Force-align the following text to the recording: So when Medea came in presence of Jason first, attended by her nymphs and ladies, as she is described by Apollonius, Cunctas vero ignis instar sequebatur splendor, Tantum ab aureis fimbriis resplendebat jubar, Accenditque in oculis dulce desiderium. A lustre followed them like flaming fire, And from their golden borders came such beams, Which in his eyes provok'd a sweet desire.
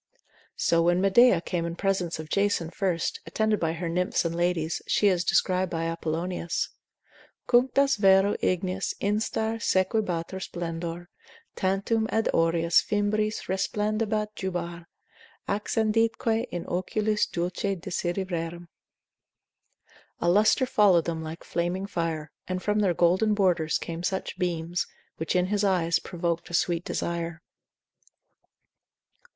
So 0.55 0.81
when 0.81 0.99
Medea 0.99 1.41
came 1.41 1.63
in 1.63 1.75
presence 1.75 2.17
of 2.17 2.27
Jason 2.27 2.71
first, 2.71 3.19
attended 3.27 3.59
by 3.59 3.73
her 3.73 3.87
nymphs 3.87 4.25
and 4.25 4.33
ladies, 4.35 4.81
as 4.83 4.91
she 4.91 5.07
is 5.09 5.23
described 5.23 5.69
by 5.69 5.83
Apollonius, 5.83 6.69
Cunctas 7.47 7.97
vero 7.97 8.35
ignis 8.41 8.95
instar 8.99 9.59
sequebatur 9.61 10.39
splendor, 10.39 11.07
Tantum 11.55 12.07
ab 12.11 12.25
aureis 12.33 12.81
fimbriis 12.81 13.45
resplendebat 13.47 14.33
jubar, 14.35 14.85
Accenditque 15.47 16.47
in 16.49 16.65
oculis 16.65 17.27
dulce 17.27 17.75
desiderium. 17.77 18.69
A 20.19 20.27
lustre 20.27 20.65
followed 20.65 21.05
them 21.05 21.21
like 21.21 21.43
flaming 21.43 21.85
fire, 21.85 22.31
And 22.47 22.63
from 22.63 22.79
their 22.79 22.95
golden 22.95 23.35
borders 23.35 23.77
came 23.77 24.01
such 24.01 24.39
beams, 24.39 24.87
Which 25.17 25.35
in 25.35 25.45
his 25.45 25.63
eyes 25.63 25.99
provok'd 25.99 26.49
a 26.49 26.55
sweet 26.55 26.83
desire. 26.85 27.43